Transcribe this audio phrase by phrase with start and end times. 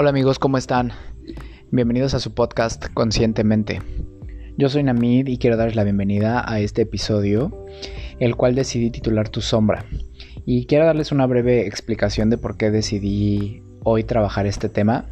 [0.00, 0.92] Hola amigos, ¿cómo están?
[1.72, 3.82] Bienvenidos a su podcast Conscientemente.
[4.56, 7.66] Yo soy Namid y quiero darles la bienvenida a este episodio,
[8.20, 9.86] el cual decidí titular Tu sombra.
[10.46, 15.06] Y quiero darles una breve explicación de por qué decidí hoy trabajar este tema,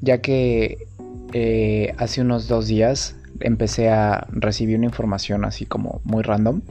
[0.00, 0.86] ya que
[1.32, 6.62] eh, hace unos dos días empecé a recibir una información así como muy random,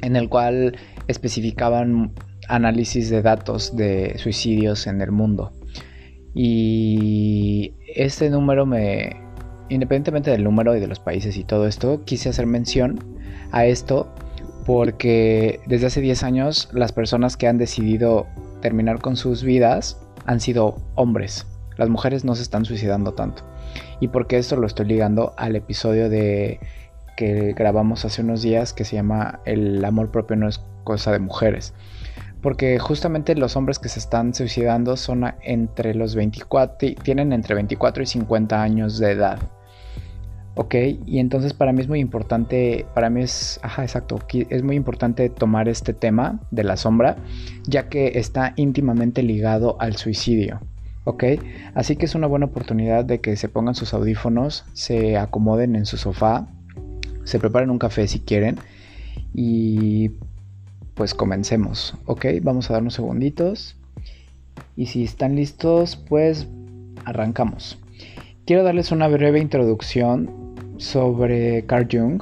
[0.00, 2.12] en el cual especificaban
[2.48, 5.57] análisis de datos de suicidios en el mundo.
[6.34, 9.16] Y este número me,
[9.68, 12.98] independientemente del número y de los países y todo esto, quise hacer mención
[13.52, 14.12] a esto
[14.66, 18.26] porque desde hace 10 años las personas que han decidido
[18.60, 21.46] terminar con sus vidas han sido hombres.
[21.76, 23.44] Las mujeres no se están suicidando tanto.
[24.00, 26.60] Y porque esto lo estoy ligando al episodio de
[27.16, 31.18] que grabamos hace unos días que se llama El amor propio no es cosa de
[31.18, 31.74] mujeres
[32.42, 38.02] porque justamente los hombres que se están suicidando son entre los 24, tienen entre 24
[38.02, 39.38] y 50 años de edad.
[40.54, 40.74] ¿Ok?
[41.06, 45.28] Y entonces para mí es muy importante, para mí es, ajá, exacto, es muy importante
[45.30, 47.16] tomar este tema de la sombra,
[47.66, 50.60] ya que está íntimamente ligado al suicidio.
[51.04, 51.24] ¿Ok?
[51.74, 55.86] Así que es una buena oportunidad de que se pongan sus audífonos, se acomoden en
[55.86, 56.48] su sofá,
[57.24, 58.58] se preparen un café si quieren
[59.34, 60.10] y
[60.98, 61.94] pues comencemos.
[62.06, 63.76] Ok, vamos a dar unos segunditos.
[64.74, 66.48] Y si están listos, pues
[67.04, 67.78] arrancamos.
[68.44, 70.28] Quiero darles una breve introducción
[70.76, 72.20] sobre Carl Jung.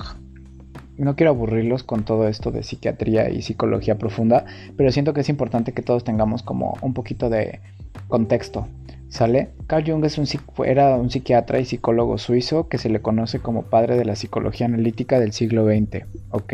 [0.99, 4.45] No quiero aburrirlos con todo esto de psiquiatría y psicología profunda,
[4.77, 7.61] pero siento que es importante que todos tengamos como un poquito de
[8.09, 8.69] contexto.
[9.09, 9.53] ¿Sale?
[9.69, 10.27] Carl Jung es un,
[10.67, 14.67] era un psiquiatra y psicólogo suizo que se le conoce como padre de la psicología
[14.67, 16.05] analítica del siglo XX.
[16.31, 16.53] ¿Ok?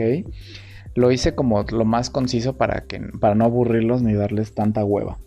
[0.95, 5.19] Lo hice como lo más conciso para, que, para no aburrirlos ni darles tanta hueva.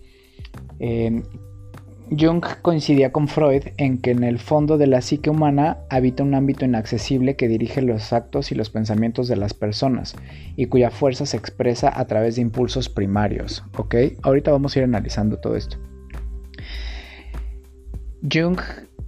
[2.11, 6.35] Jung coincidía con Freud en que en el fondo de la psique humana habita un
[6.35, 10.15] ámbito inaccesible que dirige los actos y los pensamientos de las personas
[10.55, 13.63] y cuya fuerza se expresa a través de impulsos primarios.
[13.77, 13.95] ¿Ok?
[14.21, 15.77] Ahorita vamos a ir analizando todo esto.
[18.31, 18.59] Jung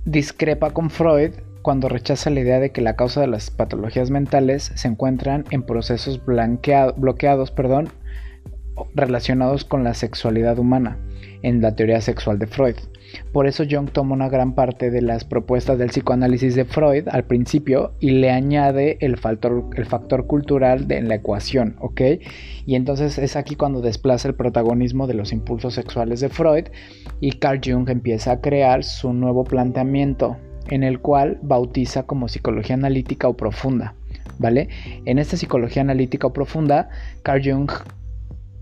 [0.05, 1.33] discrepa con Freud
[1.67, 5.63] cuando rechaza la idea de que la causa de las patologías mentales se encuentran en
[5.63, 7.89] procesos bloqueados perdón,
[8.95, 10.97] relacionados con la sexualidad humana,
[11.41, 12.75] en la teoría sexual de Freud.
[13.33, 17.25] Por eso Jung toma una gran parte de las propuestas del psicoanálisis de Freud al
[17.25, 22.01] principio y le añade el factor, cultural de, en la ecuación, ¿ok?
[22.65, 26.67] Y entonces es aquí cuando desplaza el protagonismo de los impulsos sexuales de Freud
[27.19, 30.37] y Carl Jung empieza a crear su nuevo planteamiento
[30.69, 33.95] en el cual bautiza como psicología analítica o profunda,
[34.39, 34.69] ¿vale?
[35.05, 36.89] En esta psicología analítica o profunda,
[37.23, 37.71] Carl Jung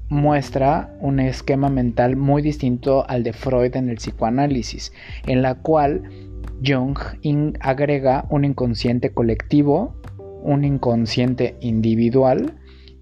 [0.09, 4.93] muestra un esquema mental muy distinto al de Freud en el psicoanálisis,
[5.25, 6.03] en la cual
[6.63, 6.97] Jung
[7.59, 9.95] agrega un inconsciente colectivo,
[10.43, 12.53] un inconsciente individual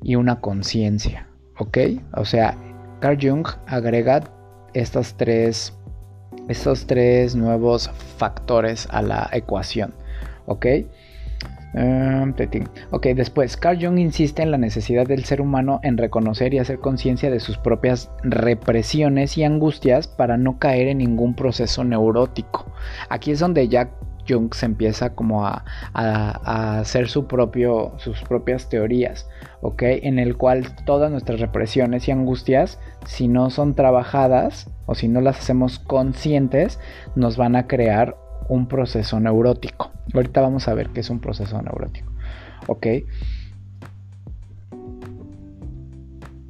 [0.01, 1.27] y una conciencia,
[1.59, 1.77] ¿ok?
[2.15, 2.57] O sea,
[2.99, 4.23] Carl Jung agrega
[4.73, 5.77] estas tres
[6.47, 9.93] estos tres nuevos factores a la ecuación.
[10.45, 10.65] ¿Ok?
[11.75, 12.35] Um,
[12.91, 16.77] ok, después, Carl Jung insiste en la necesidad del ser humano en reconocer y hacer
[16.77, 22.67] conciencia de sus propias represiones y angustias para no caer en ningún proceso neurótico.
[23.09, 23.89] Aquí es donde ya
[24.27, 25.63] Jung se empieza como a,
[25.93, 29.27] hacer su propio, sus propias teorías.
[29.79, 35.21] En el cual todas nuestras represiones y angustias, si no son trabajadas o si no
[35.21, 36.79] las hacemos conscientes,
[37.15, 38.17] nos van a crear
[38.49, 39.91] un proceso neurótico.
[40.13, 42.11] Ahorita vamos a ver qué es un proceso neurótico.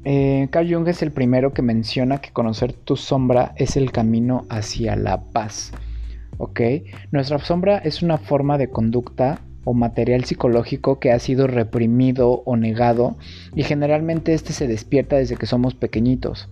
[0.06, 4.44] Eh, Carl Jung es el primero que menciona que conocer tu sombra es el camino
[4.50, 5.72] hacia la paz.
[6.38, 6.60] ¿Ok?
[7.10, 12.56] Nuestra sombra es una forma de conducta o material psicológico que ha sido reprimido o
[12.56, 13.16] negado
[13.54, 16.48] y generalmente este se despierta desde que somos pequeñitos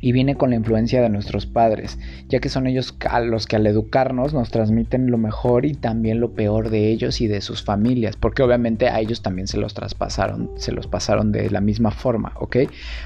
[0.00, 3.56] y viene con la influencia de nuestros padres, ya que son ellos a los que
[3.56, 7.62] al educarnos nos transmiten lo mejor y también lo peor de ellos y de sus
[7.62, 11.90] familias, porque obviamente a ellos también se los traspasaron, se los pasaron de la misma
[11.90, 12.56] forma, ¿ok?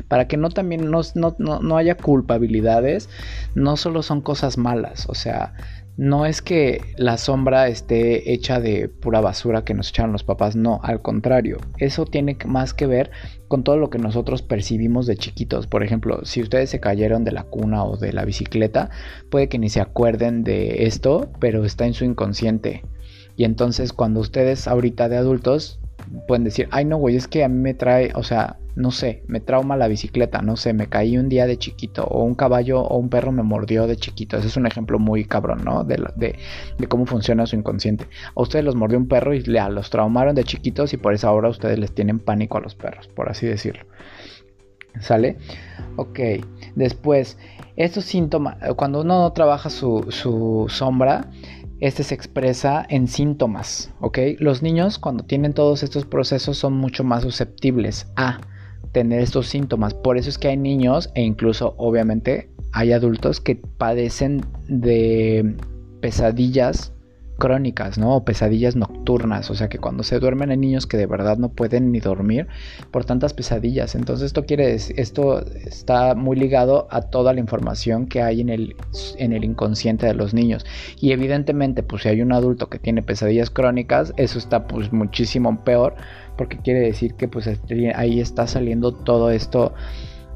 [0.09, 3.09] Para que no también no, no, no haya culpabilidades,
[3.55, 5.55] no solo son cosas malas, o sea,
[6.01, 10.57] no es que la sombra esté hecha de pura basura que nos echaron los papás,
[10.57, 13.11] no, al contrario, eso tiene más que ver
[13.49, 15.67] con todo lo que nosotros percibimos de chiquitos.
[15.67, 18.89] Por ejemplo, si ustedes se cayeron de la cuna o de la bicicleta,
[19.29, 22.83] puede que ni se acuerden de esto, pero está en su inconsciente.
[23.37, 25.81] Y entonces cuando ustedes ahorita de adultos
[26.27, 29.23] pueden decir, ay no, güey, es que a mí me trae, o sea, no sé,
[29.27, 32.81] me trauma la bicicleta, no sé, me caí un día de chiquito, o un caballo
[32.81, 34.37] o un perro me mordió de chiquito.
[34.37, 35.85] Ese es un ejemplo muy cabrón, ¿no?
[35.85, 38.07] De, de, cómo funciona su inconsciente.
[38.35, 41.29] A ustedes los mordió un perro y ya, los traumaron de chiquitos y por eso
[41.29, 43.85] ahora ustedes les tienen pánico a los perros, por así decirlo.
[45.01, 45.37] ¿Sale?
[45.97, 46.19] Ok,
[46.75, 47.39] después,
[47.77, 51.31] estos síntomas, cuando uno no trabaja su, su sombra,
[51.81, 54.19] este se expresa en síntomas, ¿ok?
[54.39, 58.41] Los niños cuando tienen todos estos procesos son mucho más susceptibles a
[58.93, 59.95] tener estos síntomas.
[59.95, 65.57] Por eso es que hay niños e incluso obviamente hay adultos que padecen de
[66.01, 66.93] pesadillas
[67.41, 68.15] crónicas, ¿no?
[68.15, 71.49] O pesadillas nocturnas, o sea que cuando se duermen hay niños que de verdad no
[71.49, 72.47] pueden ni dormir
[72.93, 73.97] por tantas pesadillas.
[73.97, 78.51] Entonces esto quiere decir, esto está muy ligado a toda la información que hay en
[78.51, 78.77] el,
[79.17, 80.65] en el inconsciente de los niños.
[81.01, 85.65] Y evidentemente, pues si hay un adulto que tiene pesadillas crónicas, eso está pues muchísimo
[85.65, 85.97] peor,
[86.37, 87.49] porque quiere decir que pues
[87.97, 89.75] ahí está saliendo todo esto,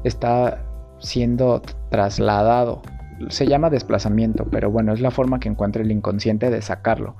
[0.03, 0.65] está
[0.99, 1.61] siendo
[1.91, 2.81] trasladado
[3.29, 7.15] se llama desplazamiento, pero bueno, es la forma que encuentra el inconsciente de sacarlo.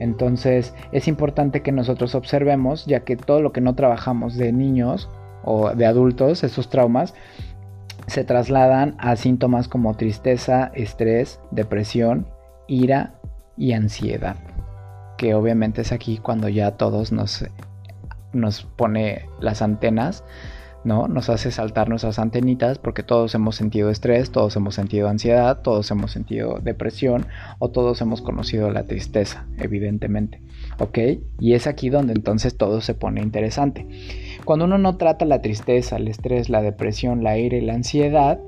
[0.00, 5.08] Entonces es importante que nosotros observemos, ya que todo lo que no trabajamos de niños
[5.44, 7.14] o de adultos, esos traumas,
[8.06, 12.26] se trasladan a síntomas como tristeza, estrés, depresión,
[12.66, 13.14] ira
[13.56, 14.36] y ansiedad.
[15.18, 17.44] Que obviamente es aquí cuando ya todos nos,
[18.32, 20.24] nos pone las antenas
[20.84, 21.08] ¿no?
[21.08, 25.90] Nos hace saltar nuestras antenitas porque todos hemos sentido estrés, todos hemos sentido ansiedad, todos
[25.90, 27.26] hemos sentido depresión
[27.58, 30.42] o todos hemos conocido la tristeza, evidentemente,
[30.78, 30.98] ¿ok?
[31.38, 33.86] Y es aquí donde entonces todo se pone interesante.
[34.44, 38.40] Cuando uno no trata la tristeza, el estrés, la depresión, la ira y la ansiedad,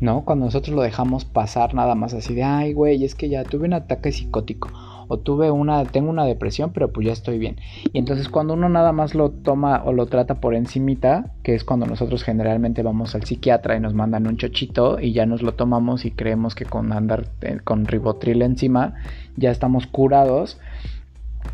[0.00, 0.24] ¿no?
[0.24, 3.66] Cuando nosotros lo dejamos pasar nada más así de, ay, güey, es que ya tuve
[3.66, 4.68] un ataque psicótico
[5.08, 7.56] o tuve una, tengo una depresión, pero pues ya estoy bien.
[7.92, 11.64] Y entonces cuando uno nada más lo toma o lo trata por encimita, que es
[11.64, 15.54] cuando nosotros generalmente vamos al psiquiatra y nos mandan un chochito y ya nos lo
[15.54, 18.94] tomamos y creemos que con andar eh, con ribotril encima
[19.36, 20.58] ya estamos curados,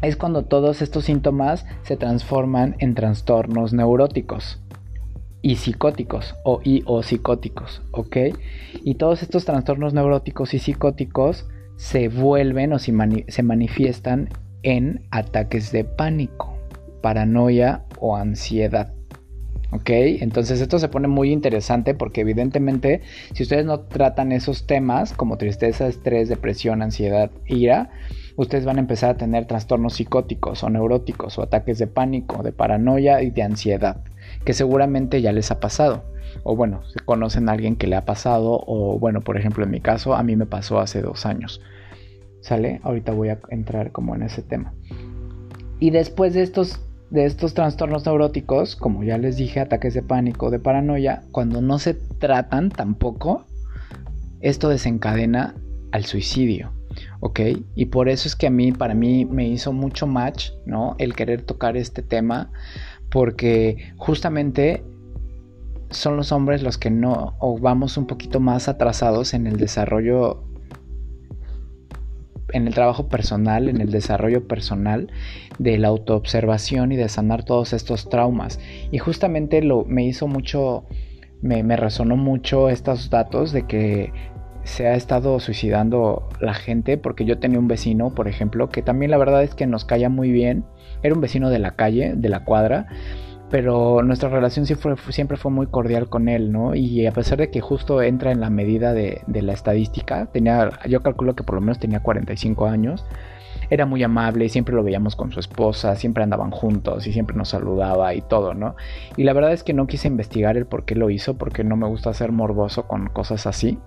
[0.01, 4.61] es cuando todos estos síntomas se transforman en trastornos neuróticos
[5.43, 8.17] y psicóticos o y o psicóticos, ¿ok?
[8.85, 11.47] Y todos estos trastornos neuróticos y psicóticos
[11.83, 12.93] se vuelven o se,
[13.43, 14.29] manifiestan
[14.63, 16.57] en ataques de pánico,
[17.03, 18.93] paranoia o ansiedad.
[19.73, 19.91] ¿Ok?
[19.91, 23.01] Entonces esto se pone muy interesante porque evidentemente
[23.33, 27.91] si ustedes no tratan esos temas como tristeza, estrés, depresión, ansiedad, ira,
[28.37, 32.53] ustedes van a empezar a tener trastornos psicóticos o neuróticos o ataques de pánico, de
[32.53, 34.05] paranoia y de ansiedad,
[34.45, 36.12] que seguramente ya les ha pasado
[36.43, 39.71] o bueno, se conocen a alguien que le ha pasado, o bueno, por ejemplo, en
[39.71, 41.61] mi caso, a mí me pasó hace dos años.
[42.41, 42.81] ¿Sale?
[42.83, 44.73] Ahorita voy a entrar como en ese tema.
[45.79, 46.81] Y después de estos,
[47.11, 51.79] de estos trastornos neuróticos, como ya les dije, ataques de pánico, de paranoia, cuando no
[51.79, 53.47] se tratan tampoco,
[54.41, 55.55] esto desencadena
[55.93, 56.73] al suicidio.
[57.21, 57.41] ¿ok?
[57.75, 60.95] Y por eso es que a mí, para mí, me hizo mucho match, ¿no?
[60.99, 62.51] El querer tocar este tema,
[63.11, 64.85] porque justamente
[65.93, 70.45] son los hombres los que no, o vamos un poquito más atrasados en el desarrollo,
[72.53, 75.11] en el trabajo personal, en el desarrollo personal
[75.59, 78.59] de la autoobservación y de sanar todos estos traumas.
[78.91, 80.85] Y justamente lo me hizo mucho,
[81.41, 84.13] me, resonó mucho estos datos de que
[84.65, 89.11] se ha estado suicidando la gente porque yo tenía un vecino, por ejemplo, que también
[89.11, 90.65] la verdad es que nos caía muy bien.
[91.03, 92.87] Era un vecino de la calle, de la cuadra,
[93.53, 96.75] pero nuestra relación siempre fue, muy cordial con él, ¿no?
[96.75, 101.03] Y a pesar de que justo entra en la medida de, la estadística, tenía, yo
[101.03, 103.05] calculo que por lo menos tenía 45 años,
[103.69, 107.51] era muy amable, siempre lo veíamos con su esposa, siempre andaban juntos y siempre nos
[107.51, 108.75] saludaba y todo, ¿no?
[109.19, 111.77] Y la verdad es que no quise investigar el por qué lo hizo, porque no
[111.77, 113.79] me gusta ser morboso con cosas así.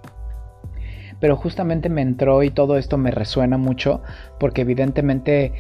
[1.20, 4.04] Pero justamente me entró y todo esto me resuena mucho
[4.40, 5.54] porque evidentemente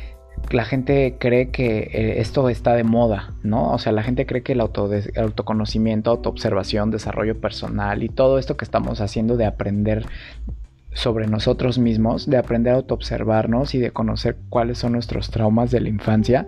[0.52, 3.72] la gente cree que eh, esto está de moda, ¿no?
[3.72, 8.66] O sea, la gente cree que el, autoconocimiento, autoobservación, desarrollo personal y todo esto que
[8.66, 10.06] estamos haciendo de aprender
[10.94, 15.82] sobre nosotros mismos, de aprender a autoobservarnos y de conocer cuáles son nuestros traumas de
[15.82, 16.48] la infancia,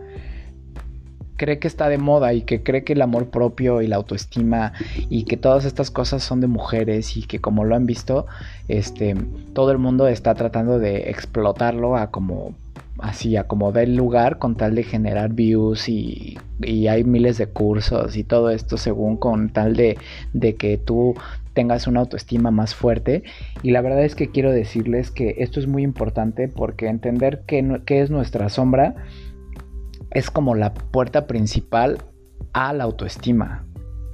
[1.37, 4.73] cree que está de moda y que cree que el amor propio y la autoestima
[5.09, 8.25] y que todas estas cosas son de mujeres y que como lo han visto,
[8.67, 9.15] este,
[9.53, 12.55] todo el mundo está tratando de explotarlo a como
[12.99, 18.23] así acomoda el lugar con tal de generar views y, hay miles de cursos y
[18.23, 19.97] todo esto según con tal de,
[20.33, 21.13] de que tú
[21.53, 23.23] tengas una autoestima más fuerte.
[23.63, 27.81] Y la verdad es que quiero decirles que esto es muy importante porque entender qué,
[27.87, 28.95] es nuestra sombra
[30.11, 31.97] es como la puerta principal
[32.53, 33.66] a la autoestima,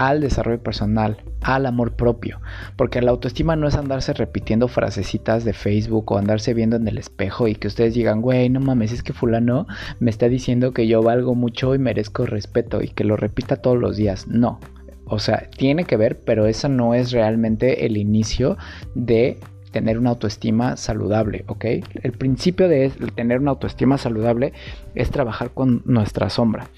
[0.07, 2.41] al desarrollo personal, al amor propio.
[2.75, 6.97] Porque la autoestima no es andarse repitiendo frasecitas de Facebook o andarse viendo en el
[6.97, 9.67] espejo y que ustedes digan, güey, no mames, es que fulano
[9.99, 13.77] me está diciendo que yo valgo mucho y merezco respeto y que lo repita todos
[13.77, 14.27] los días.
[14.27, 14.59] No.
[15.05, 18.57] O sea, tiene que ver, pero eso no es realmente el inicio
[18.95, 19.37] de
[19.73, 21.65] tener una autoestima saludable, ¿ok?
[22.01, 24.53] El principio de tener una autoestima saludable
[24.95, 26.69] es trabajar con nuestra sombra.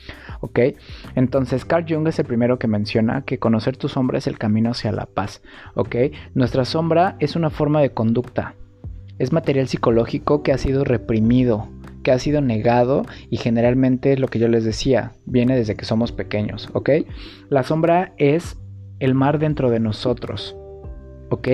[0.42, 0.60] ¿ok?
[1.16, 4.72] Entonces Carl Jung es el primero que menciona que conocer tu sombra es el camino
[4.72, 5.42] hacia la paz,
[5.76, 5.96] ¿ok?
[6.34, 8.56] Nuestra sombra es una forma de conducta,
[9.18, 11.68] es material psicológico que ha sido reprimido,
[12.04, 16.12] que ha sido negado y generalmente lo que yo les decía viene desde que somos
[16.12, 16.90] pequeños, ¿ok?
[17.50, 18.58] La sombra es
[19.00, 20.56] el mar dentro de nosotros,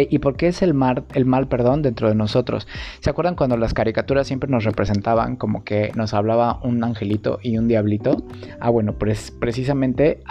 [0.10, 2.68] ¿Y por qué es el mal, perdón, dentro de nosotros?
[3.00, 7.58] ¿Se acuerdan cuando las caricaturas siempre nos representaban como que nos hablaba un angelito y
[7.58, 8.24] un diablito?
[8.60, 10.22] Ah, bueno, pues precisamente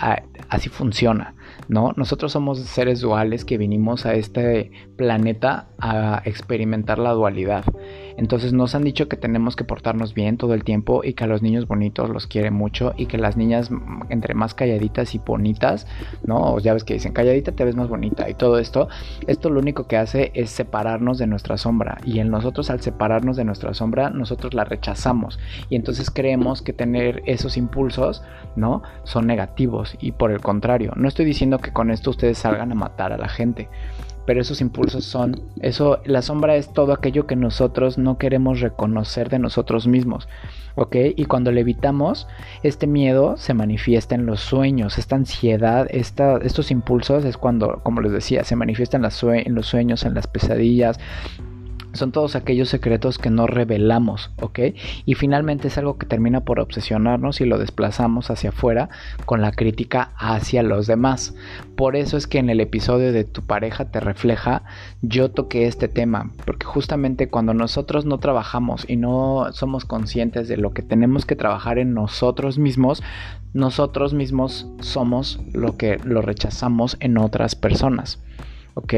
[0.48, 1.34] así funciona,
[1.68, 1.92] ¿no?
[1.96, 7.64] Nosotros somos seres duales que vinimos a este planeta a experimentar la dualidad.
[8.16, 11.26] Entonces nos han dicho que tenemos que portarnos bien todo el tiempo y que a
[11.26, 13.70] los niños bonitos los quiere mucho y que las niñas
[14.10, 15.86] entre más calladitas y bonitas,
[16.24, 16.58] ¿no?
[16.58, 18.88] Ya ves que dicen calladita te ves más bonita y todo esto,
[19.26, 23.36] esto lo único que hace es separarnos de nuestra sombra y en nosotros al separarnos
[23.36, 25.38] de nuestra sombra nosotros la rechazamos
[25.70, 28.22] y entonces creemos que tener esos impulsos,
[28.54, 28.82] ¿no?
[29.04, 32.74] Son negativos y por el contrario, no estoy diciendo que con esto ustedes salgan a
[32.74, 33.68] matar a la gente
[34.30, 39.28] pero esos impulsos son, eso, la sombra es todo aquello que nosotros no queremos reconocer
[39.28, 40.28] de nosotros mismos,
[40.76, 40.94] ¿ok?
[41.16, 42.28] Y cuando le evitamos,
[42.62, 48.00] este miedo se manifiesta en los sueños, esta ansiedad, esta, estos impulsos es cuando, como
[48.02, 51.00] les decía, se manifiesta en, en los sueños, en las pesadillas,
[51.92, 54.60] son todos aquellos secretos que no revelamos, ¿ok?
[55.04, 58.88] Y finalmente es algo que termina por obsesionarnos y lo desplazamos hacia afuera
[59.26, 61.34] con la crítica hacia los demás.
[61.76, 64.62] Por eso es que en el episodio de tu pareja te refleja,
[65.02, 70.56] yo toqué este tema, porque justamente cuando nosotros no trabajamos y no somos conscientes de
[70.56, 73.02] lo que tenemos que trabajar en nosotros mismos,
[73.52, 78.22] nosotros mismos somos lo que lo rechazamos en otras personas,
[78.74, 78.94] ¿ok?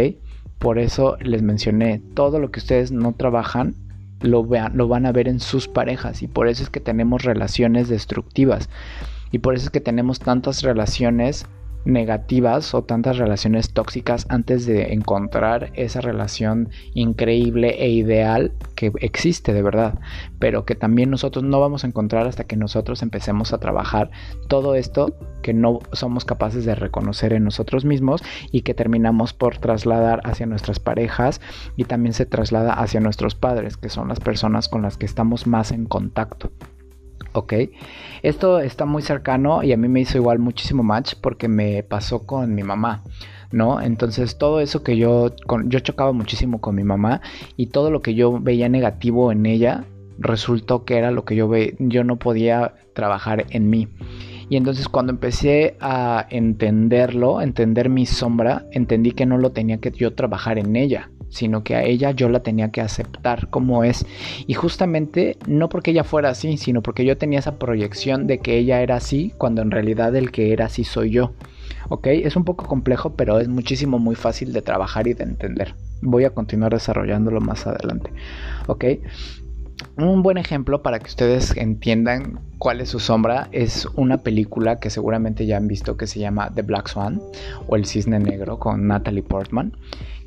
[0.63, 3.75] Por eso les mencioné, todo lo que ustedes no trabajan
[4.21, 7.25] lo, vean, lo van a ver en sus parejas y por eso es que tenemos
[7.25, 8.71] relaciones destructivas
[9.33, 11.47] y por eso es que tenemos tantas relaciones
[11.85, 19.53] negativas o tantas relaciones tóxicas antes de encontrar esa relación increíble e ideal que existe
[19.53, 19.99] de verdad,
[20.39, 24.11] pero que también nosotros no vamos a encontrar hasta que nosotros empecemos a trabajar
[24.49, 29.59] todo esto que no somos capaces de reconocer en nosotros mismos y que terminamos por
[29.59, 31.41] trasladar hacia nuestras parejas
[31.77, 35.47] y también se traslada hacia nuestros padres, que son las personas con las que estamos
[35.47, 36.51] más en contacto.
[37.33, 37.55] ¿Ok?
[38.23, 42.27] Esto está muy cercano y a mí me hizo igual muchísimo match porque me pasó
[42.27, 43.03] con mi mamá.
[43.53, 43.81] ¿no?
[43.81, 45.35] Entonces todo eso que yo,
[45.67, 47.21] yo chocaba muchísimo con mi mamá
[47.57, 49.85] y todo lo que yo veía negativo en ella
[50.19, 53.89] resultó que era lo que yo, ve, yo no podía trabajar en mí.
[54.49, 59.91] Y entonces cuando empecé a entenderlo, entender mi sombra, entendí que no lo tenía que
[59.93, 64.07] yo trabajar en ella, sino que a ella yo la tenía que aceptar como es.
[64.47, 68.59] Y justamente no porque ella fuera así, sino porque yo tenía esa proyección de que
[68.59, 71.33] ella era así, cuando en realidad el que era así soy yo.
[71.89, 72.07] ¿Ok?
[72.09, 75.75] Es un poco complejo, pero es muchísimo muy fácil de trabajar y de entender.
[76.03, 78.13] Voy a continuar desarrollándolo más adelante.
[78.67, 78.85] ¿Ok?
[79.97, 84.91] Un buen ejemplo para que ustedes entiendan cuál es su sombra es una película que
[84.91, 87.21] seguramente ya han visto que se llama The Black Swan
[87.67, 89.73] o El Cisne Negro con Natalie Portman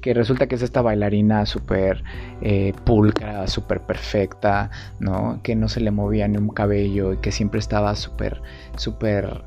[0.05, 2.03] que resulta que es esta bailarina súper
[2.39, 4.69] eh, pulcra, súper perfecta,
[4.99, 5.39] ¿no?
[5.41, 8.39] Que no se le movía ni un cabello y que siempre estaba súper,
[8.77, 9.41] súper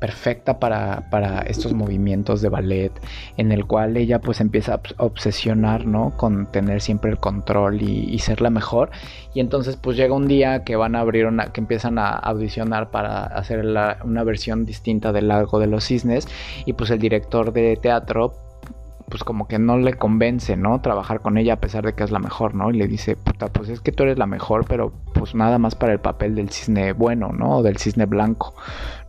[0.00, 2.90] perfecta para, para, estos movimientos de ballet
[3.36, 8.18] en el cual ella pues empieza a obsesionar no con tener siempre el control y,
[8.18, 8.90] ser la mejor
[9.34, 12.90] y entonces pues llega un día que van a abrir una que empiezan a audicionar
[12.90, 16.26] para hacer una versión distinta del lago de los cisnes
[16.66, 18.43] y pues el director de teatro
[19.08, 20.80] pues como que no le convence, ¿no?
[20.80, 22.70] Trabajar con ella a pesar de que es la mejor, ¿no?
[22.70, 25.74] Y le dice, puta, pues es que tú eres la mejor, pero pues nada más
[25.74, 27.58] para el papel del cisne bueno, ¿no?
[27.58, 28.54] O del cisne blanco,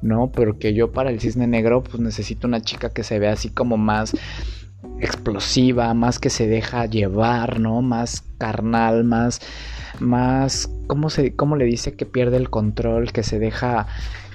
[0.02, 0.32] ¿no?
[0.32, 3.50] Pero que yo para el cisne negro, pues necesito una chica que se vea así
[3.50, 4.14] como más
[5.00, 7.82] explosiva, más que se deja llevar, ¿no?
[7.82, 9.42] Más carnal, más,
[10.00, 13.88] más, ¿cómo se, cómo le dice que pierde el control, que se deja,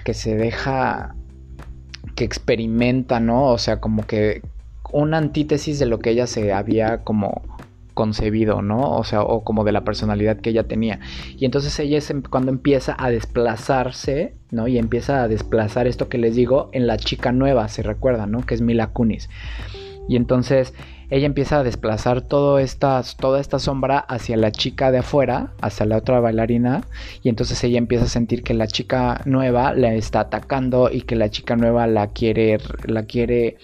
[0.04, 1.14] que se deja,
[2.16, 3.44] que experimenta, ¿no?
[3.46, 4.42] O sea, como que
[4.92, 7.42] una antítesis de lo que ella se había como
[7.94, 8.96] concebido, ¿no?
[8.96, 11.00] O sea, o como de la personalidad que ella tenía.
[11.36, 14.68] Y entonces ella es em, cuando empieza a desplazarse, ¿no?
[14.68, 18.46] Y empieza a desplazar esto que les digo en la chica nueva, se recuerda, ¿no?
[18.46, 19.28] Que es Mila Kunis.
[20.08, 20.72] Y entonces
[21.10, 23.02] ella empieza a desplazar toda esta
[23.58, 26.82] sombra hacia la chica de afuera, hacia la otra bailarina,
[27.22, 31.16] y entonces ella empieza a sentir que la chica nueva la está atacando y que
[31.16, 33.56] la chica nueva la quiere, la quiere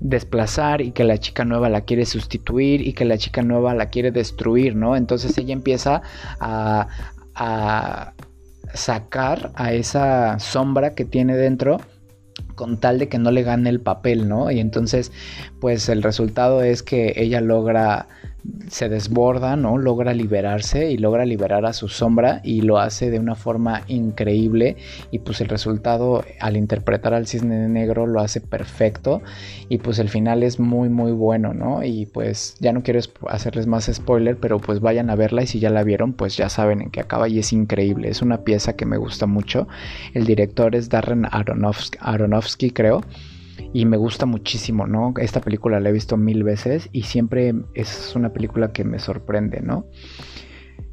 [0.00, 3.86] desplazar y que la chica nueva la quiere sustituir y que la chica nueva la
[3.86, 4.96] quiere destruir, ¿no?
[4.96, 6.02] Entonces ella empieza
[6.40, 6.88] a,
[7.36, 8.14] a
[8.74, 11.80] sacar a esa sombra que tiene dentro
[12.60, 14.50] con tal de que no le gane el papel, ¿no?
[14.50, 15.12] Y entonces,
[15.60, 18.06] pues el resultado es que ella logra
[18.68, 19.78] se desborda, ¿no?
[19.78, 24.76] Logra liberarse y logra liberar a su sombra y lo hace de una forma increíble
[25.10, 29.22] y pues el resultado al interpretar al cisne negro lo hace perfecto
[29.68, 31.82] y pues el final es muy muy bueno, ¿no?
[31.84, 35.58] Y pues ya no quiero hacerles más spoiler, pero pues vayan a verla y si
[35.60, 38.74] ya la vieron pues ya saben en qué acaba y es increíble, es una pieza
[38.74, 39.68] que me gusta mucho.
[40.14, 43.02] El director es Darren Aronofsky, Aronofsky creo
[43.72, 45.14] y me gusta muchísimo, ¿no?
[45.18, 49.60] Esta película la he visto mil veces y siempre es una película que me sorprende,
[49.60, 49.86] ¿no?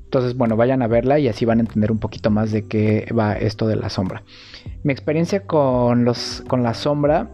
[0.05, 3.11] Entonces, bueno, vayan a verla y así van a entender un poquito más de qué
[3.17, 4.23] va esto de la sombra.
[4.83, 7.29] Mi experiencia con, los, con la sombra,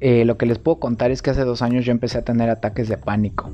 [0.00, 2.48] eh, lo que les puedo contar es que hace dos años yo empecé a tener
[2.48, 3.52] ataques de pánico.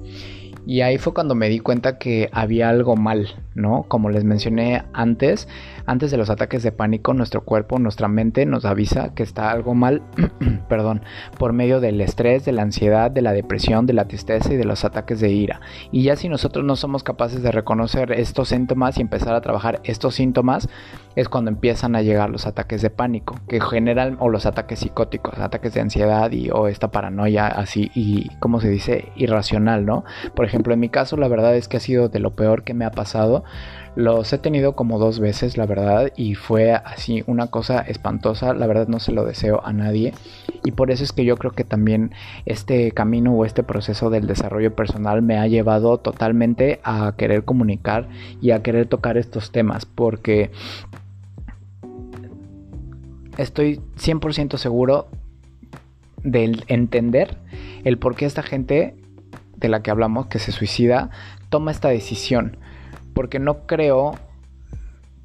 [0.67, 3.85] Y ahí fue cuando me di cuenta que había algo mal, ¿no?
[3.87, 5.47] Como les mencioné antes,
[5.85, 9.75] antes de los ataques de pánico, nuestro cuerpo, nuestra mente nos avisa que está algo
[9.75, 10.03] mal,
[10.69, 11.03] perdón,
[11.39, 14.65] por medio del estrés, de la ansiedad, de la depresión, de la tristeza y de
[14.65, 15.61] los ataques de ira.
[15.93, 19.81] Y ya si nosotros no somos capaces de reconocer estos síntomas y empezar a trabajar
[19.85, 20.69] estos síntomas,
[21.15, 25.39] es cuando empiezan a llegar los ataques de pánico, que general o los ataques psicóticos,
[25.39, 30.05] ataques de ansiedad y o esta paranoia así y como se dice irracional, ¿no?
[30.35, 32.75] Por ejemplo, en mi caso la verdad es que ha sido de lo peor que
[32.75, 33.45] me ha pasado.
[33.97, 38.53] Los he tenido como dos veces, la verdad, y fue así una cosa espantosa.
[38.53, 40.15] La verdad no se lo deseo a nadie.
[40.65, 42.13] Y por eso es que yo creo que también
[42.45, 48.09] este camino o este proceso del desarrollo personal me ha llevado totalmente a querer comunicar
[48.41, 49.87] y a querer tocar estos temas.
[49.87, 50.51] Porque
[53.39, 55.09] estoy 100% seguro
[56.25, 57.37] de entender
[57.85, 58.97] el por qué esta gente
[59.57, 61.11] de la que hablamos, que se suicida,
[61.49, 62.59] toma esta decisión
[63.15, 64.17] porque no creo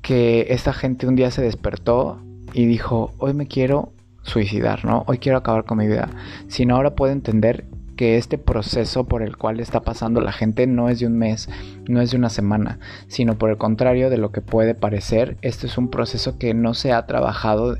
[0.01, 2.21] que esta gente un día se despertó
[2.53, 5.03] y dijo, hoy me quiero suicidar, ¿no?
[5.07, 6.09] Hoy quiero acabar con mi vida.
[6.47, 7.65] Sino ahora puedo entender
[7.97, 11.49] que este proceso por el cual está pasando la gente no es de un mes,
[11.89, 15.67] no es de una semana, sino por el contrario de lo que puede parecer, este
[15.67, 17.77] es un proceso que no se ha trabajado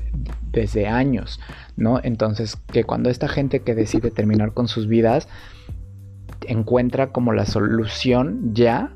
[0.52, 1.40] desde años,
[1.78, 2.00] ¿no?
[2.02, 5.26] Entonces, que cuando esta gente que decide terminar con sus vidas
[6.46, 8.94] encuentra como la solución ya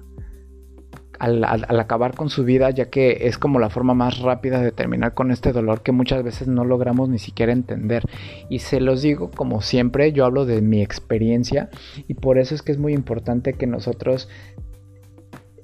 [1.18, 1.44] al,
[1.80, 5.30] acabar con su vida, ya que es como la forma más rápida de terminar con
[5.30, 8.04] este dolor que muchas veces no logramos ni siquiera entender.
[8.48, 11.70] Y se los digo como siempre, yo hablo de mi experiencia
[12.08, 14.28] y por eso es que es muy importante que nosotros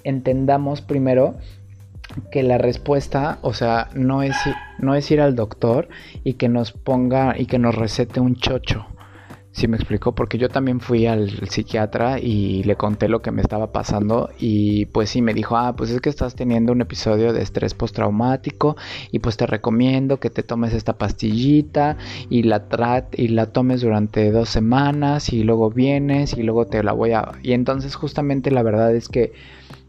[0.03, 1.35] entendamos primero
[2.31, 4.35] que la respuesta, o sea, no es,
[4.79, 5.87] no es ir al doctor
[6.23, 8.87] y que nos ponga y que nos recete un chocho.
[9.53, 13.41] Sí me explicó, porque yo también fui al psiquiatra y le conté lo que me
[13.41, 17.33] estaba pasando y pues sí me dijo, ah, pues es que estás teniendo un episodio
[17.33, 18.77] de estrés postraumático
[19.11, 21.97] y pues te recomiendo que te tomes esta pastillita
[22.29, 22.65] y la
[23.11, 27.33] y la tomes durante dos semanas y luego vienes y luego te la voy a...
[27.43, 29.33] Y entonces justamente la verdad es que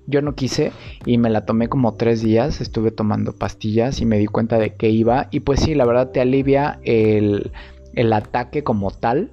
[0.09, 0.73] yo no quise
[1.07, 4.75] y me la tomé como tres días, estuve tomando pastillas y me di cuenta de
[4.75, 7.53] que iba y pues sí, la verdad te alivia el,
[7.95, 9.31] el ataque como tal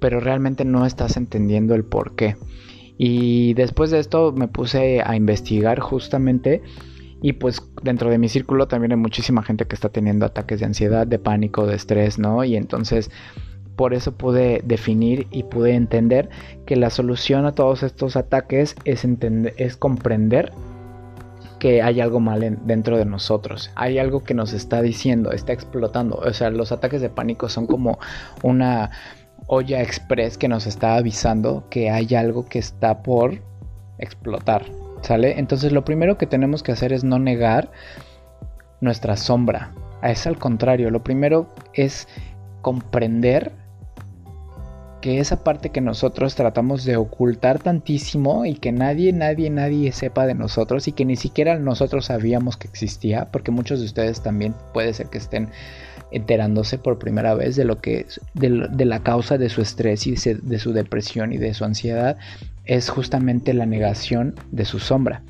[0.00, 2.36] pero realmente no estás entendiendo el por qué.
[2.96, 6.62] Y después de esto me puse a investigar justamente
[7.20, 10.66] y pues dentro de mi círculo también hay muchísima gente que está teniendo ataques de
[10.66, 12.44] ansiedad, de pánico, de estrés, ¿no?
[12.44, 13.10] Y entonces
[13.76, 16.28] por eso pude definir y pude entender
[16.66, 20.52] que la solución a todos estos ataques es, entender, es comprender
[21.60, 26.16] que hay algo mal dentro de nosotros, hay algo que nos está diciendo, está explotando,
[26.16, 27.98] o sea, los ataques de pánico son como
[28.42, 28.90] una
[29.48, 33.40] olla express que nos está avisando que hay algo que está por
[33.98, 34.66] explotar,
[35.02, 35.38] ¿sale?
[35.38, 37.72] Entonces lo primero que tenemos que hacer es no negar
[38.80, 39.72] nuestra sombra.
[40.02, 42.06] Es al contrario, lo primero es
[42.62, 43.52] comprender
[45.00, 50.26] que esa parte que nosotros tratamos de ocultar tantísimo y que nadie, nadie, nadie sepa
[50.26, 54.54] de nosotros y que ni siquiera nosotros sabíamos que existía, porque muchos de ustedes también
[54.74, 55.50] puede ser que estén
[56.10, 60.58] enterándose por primera vez de lo que de, la causa de su estrés y de
[60.58, 62.16] su depresión y de su ansiedad
[62.64, 65.22] es justamente la negación de su sombra.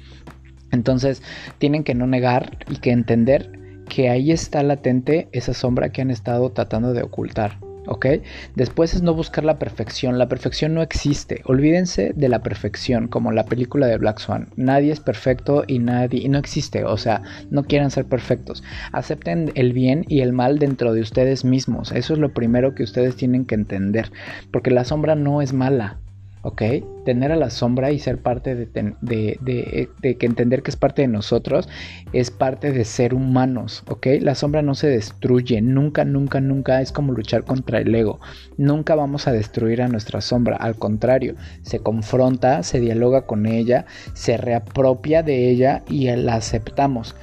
[0.70, 1.22] Entonces
[1.58, 3.52] tienen que no negar y que entender
[3.88, 7.58] que ahí está latente esa sombra que han estado tratando de ocultar.
[7.88, 8.06] ¿Ok?
[8.54, 10.18] Después es no buscar la perfección.
[10.18, 11.42] La perfección no existe.
[11.44, 14.48] Olvídense de la perfección, como la película de Black Swan.
[14.56, 16.84] Nadie es perfecto y nadie y no existe.
[16.84, 18.62] O sea, no quieran ser perfectos.
[18.92, 21.92] Acepten el bien y el mal dentro de ustedes mismos.
[21.92, 24.10] Eso es lo primero que ustedes tienen que entender.
[24.50, 25.98] Porque la sombra no es mala.
[26.42, 26.62] ¿Ok?
[27.04, 28.66] Tener a la sombra y ser parte de,
[29.00, 31.68] de, que entender que es parte de nosotros
[32.12, 34.06] es parte de ser humanos, ¿ok?
[34.20, 38.20] La sombra no se destruye, nunca, nunca, nunca es como luchar contra el ego.
[38.56, 43.86] Nunca vamos a destruir a nuestra sombra, al contrario, se confronta, se dialoga con ella,
[44.14, 47.14] se reapropia de ella y la aceptamos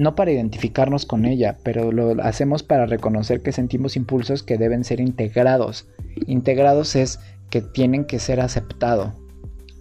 [0.00, 4.82] no para identificarnos con ella, pero lo hacemos para reconocer que sentimos impulsos que deben
[4.82, 5.86] ser integrados.
[6.26, 9.12] Integrados es que tienen que ser aceptado,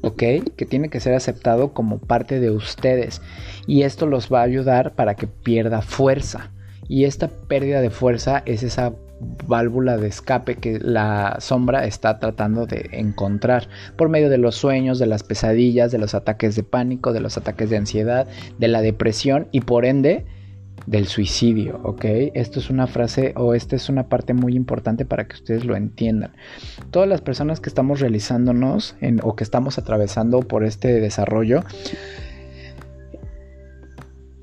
[0.02, 0.24] ¿ok?
[0.56, 3.22] Que tiene que ser aceptado como parte de ustedes.
[3.68, 6.52] Y esto los va a ayudar para que pierda fuerza.
[6.88, 8.94] Y esta pérdida de fuerza es esa
[9.48, 14.98] válvula de escape que la sombra está tratando de encontrar por medio de los sueños,
[14.98, 18.28] de las pesadillas, de los ataques de pánico, de los ataques de ansiedad,
[18.58, 20.26] de la depresión y por ende
[20.86, 22.06] del suicidio, ¿ok?
[22.34, 25.76] Esto es una frase o esta es una parte muy importante para que ustedes lo
[25.76, 26.32] entiendan.
[26.92, 31.64] Todas las personas que estamos realizándonos o que estamos atravesando por este desarrollo,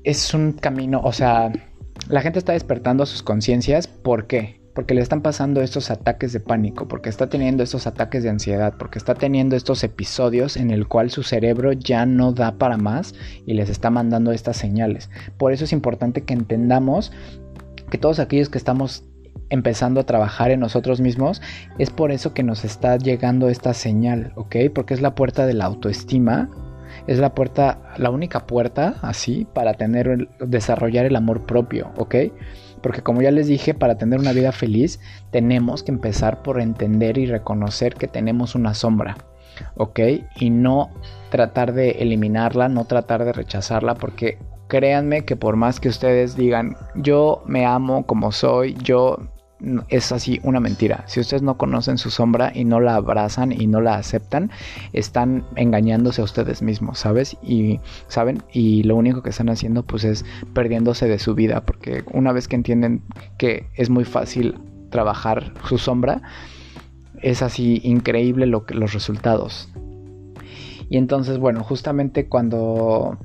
[0.03, 1.51] es un camino, o sea,
[2.07, 4.56] la gente está despertando sus conciencias, ¿por qué?
[4.77, 8.75] Porque le están pasando estos ataques de pánico, porque está teniendo estos ataques de ansiedad,
[8.77, 13.15] porque está teniendo estos episodios en el cual su cerebro ya no da para más
[13.47, 15.09] y les está mandando estas señales.
[15.39, 17.11] Por eso es importante que entendamos
[17.89, 19.03] que todos aquellos que estamos
[19.49, 21.41] empezando a trabajar en nosotros mismos,
[21.79, 24.57] es por eso que nos está llegando esta señal, ¿ok?
[24.75, 26.51] Porque es la puerta de la autoestima,
[27.07, 32.15] es la puerta, la única puerta así para tener, desarrollar el amor propio, ¿ok?
[32.81, 34.99] Porque como ya les dije, para tener una vida feliz
[35.31, 39.17] tenemos que empezar por entender y reconocer que tenemos una sombra.
[39.75, 39.99] ¿Ok?
[40.39, 40.91] Y no
[41.29, 44.37] tratar de eliminarla, no tratar de rechazarla, porque
[44.67, 49.17] créanme que por más que ustedes digan, yo me amo como soy, yo
[49.89, 51.03] es así una mentira.
[51.07, 54.51] Si ustedes no conocen su sombra y no la abrazan y no la aceptan,
[54.93, 57.37] están engañándose a ustedes mismos, ¿sabes?
[57.41, 62.03] Y saben, y lo único que están haciendo pues es perdiéndose de su vida, porque
[62.11, 63.01] una vez que entienden
[63.37, 64.55] que es muy fácil
[64.89, 66.21] trabajar su sombra,
[67.21, 69.69] es así increíble lo que los resultados.
[70.89, 73.17] Y entonces, bueno, justamente cuando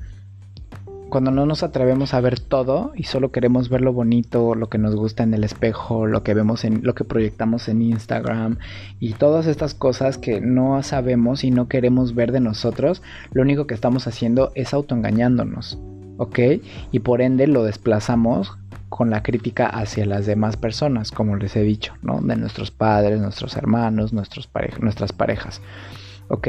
[1.13, 4.79] cuando no nos atrevemos a ver todo y solo queremos ver lo bonito, lo que
[4.79, 8.57] nos gusta en el espejo, lo que vemos en lo que proyectamos en Instagram
[8.99, 13.67] y todas estas cosas que no sabemos y no queremos ver de nosotros, lo único
[13.67, 15.77] que estamos haciendo es autoengañándonos,
[16.17, 16.39] ¿ok?
[16.91, 18.57] Y por ende lo desplazamos
[18.89, 22.21] con la crítica hacia las demás personas, como les he dicho, ¿no?
[22.21, 24.49] De nuestros padres, nuestros hermanos, nuestros
[24.79, 25.61] nuestras parejas,
[26.29, 26.47] ¿ok?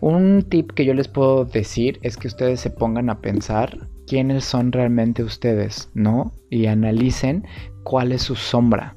[0.00, 4.44] Un tip que yo les puedo decir es que ustedes se pongan a pensar quiénes
[4.44, 6.32] son realmente ustedes, ¿no?
[6.50, 7.46] Y analicen
[7.82, 8.96] cuál es su sombra.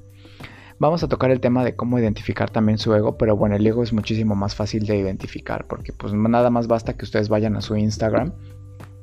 [0.79, 3.83] Vamos a tocar el tema de cómo identificar también su ego, pero bueno, el ego
[3.83, 7.61] es muchísimo más fácil de identificar porque pues nada más basta que ustedes vayan a
[7.61, 8.33] su Instagram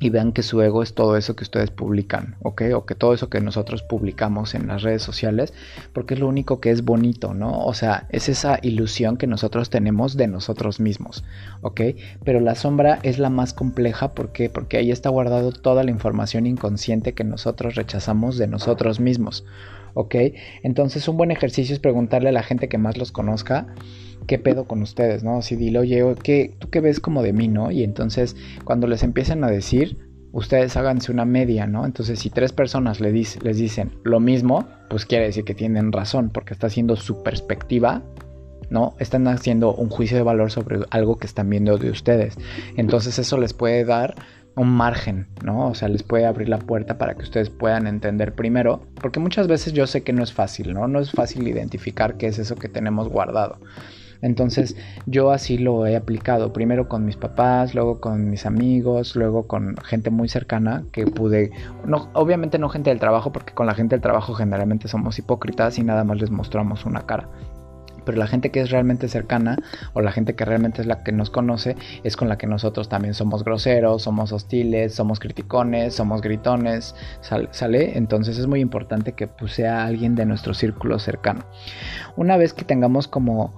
[0.01, 2.63] y vean que su ego es todo eso que ustedes publican, ¿ok?
[2.75, 5.53] O que todo eso que nosotros publicamos en las redes sociales,
[5.93, 7.65] porque es lo único que es bonito, ¿no?
[7.65, 11.25] O sea, es esa ilusión que nosotros tenemos de nosotros mismos,
[11.63, 11.81] ¿ok?
[12.25, 14.51] Pero la sombra es la más compleja, ¿por qué?
[14.51, 19.45] Porque ahí está guardado toda la información inconsciente que nosotros rechazamos de nosotros mismos,
[19.99, 20.15] ¿ok?
[20.63, 23.67] Entonces un buen ejercicio es preguntarle a la gente que más los conozca,
[24.29, 25.43] qué pedo con ustedes, ¿no?
[25.43, 27.73] Si dile, oye, ¿qué, ¿tú qué ves como de mí, ¿no?
[27.73, 29.99] Y entonces cuando les empiecen a decir,
[30.31, 31.85] ustedes háganse una media, ¿no?
[31.85, 36.31] Entonces si tres personas les, les dicen lo mismo, pues quiere decir que tienen razón,
[36.31, 38.05] porque está haciendo su perspectiva,
[38.71, 38.95] ¿no?
[39.01, 42.37] Están haciendo un juicio de valor sobre algo que están viendo de ustedes.
[42.77, 44.15] Entonces eso les puede dar
[44.59, 45.69] un margen, ¿no?
[45.69, 49.47] O sea, les puede abrir la puerta para que ustedes puedan entender primero, porque muchas
[49.47, 50.89] veces yo sé que no es fácil, ¿no?
[50.89, 53.59] No es fácil identificar qué es eso que tenemos guardado.
[54.21, 59.47] Entonces yo así lo he aplicado, primero con mis papás, luego con mis amigos, luego
[59.47, 61.53] con gente muy cercana que pude,
[61.87, 65.79] no, obviamente no gente del trabajo, porque con la gente del trabajo generalmente somos hipócritas
[65.79, 67.29] y nada más les mostramos una cara
[68.09, 69.59] pero la gente que es realmente cercana
[69.93, 72.89] o la gente que realmente es la que nos conoce es con la que nosotros
[72.89, 76.95] también somos groseros, somos hostiles, somos criticones, somos gritones,
[77.51, 77.99] ¿sale?
[77.99, 81.45] Entonces es muy importante que pues, sea alguien de nuestro círculo cercano.
[82.17, 83.53] Una vez que tengamos como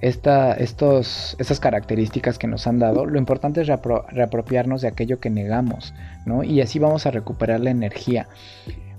[0.00, 5.28] esta, estos, estas características que nos han dado, lo importante es reapropiarnos de aquello que
[5.28, 5.92] negamos,
[6.24, 6.44] ¿no?
[6.44, 8.28] Y así vamos a recuperar la energía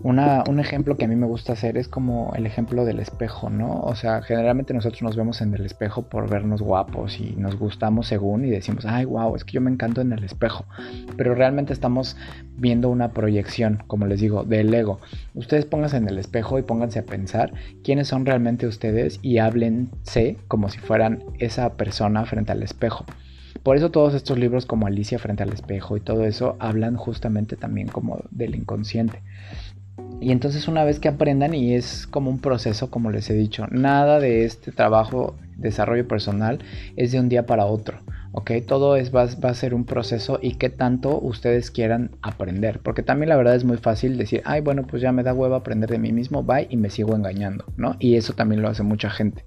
[0.02, 3.82] un ejemplo que a mí me gusta hacer es como el ejemplo del espejo, ¿no?
[3.82, 8.08] O sea, generalmente nosotros nos vemos en el espejo por vernos guapos y nos gustamos
[8.08, 10.66] según y decimos, ay, wow, es que yo me encanto en el espejo.
[11.18, 12.16] Pero realmente estamos
[12.58, 15.00] viendo una proyección, como les digo, del ego.
[15.34, 17.52] Ustedes pónganse en el espejo y pónganse a pensar
[17.84, 23.06] quiénes son realmente ustedes y háblense como si fueran esa persona frente al espejo.
[23.64, 27.58] Por eso todos estos libros como Alicia frente al espejo y todo eso hablan justamente
[27.58, 29.22] también como del inconsciente.
[30.22, 33.68] Y entonces una vez que aprendan, y es como un proceso, como les he dicho,
[33.72, 36.60] nada de este trabajo, desarrollo personal,
[36.96, 38.00] es de un día para otro.
[38.32, 38.52] ¿ok?
[38.68, 42.80] Todo es, va, va, a ser un proceso y qué tanto ustedes quieran aprender.
[42.80, 45.56] Porque también la verdad es muy fácil decir, ay, bueno, pues ya me da huevo
[45.56, 47.96] aprender de mí mismo, bye, y me sigo engañando, ¿no?
[48.00, 49.44] Y eso también lo hace mucha gente.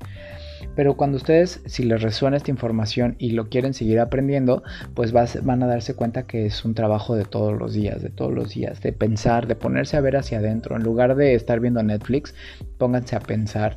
[0.74, 4.62] Pero cuando ustedes, si les resuena esta información y lo quieren seguir aprendiendo,
[4.94, 8.32] pues van a darse cuenta que es un trabajo de todos los días, de todos
[8.32, 10.76] los días, de pensar, de ponerse a ver hacia adentro.
[10.76, 12.34] En lugar de estar viendo Netflix,
[12.78, 13.76] pónganse a pensar